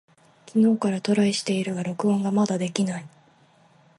[0.47, 3.07] 昨日からトライしているが録音がまだできない。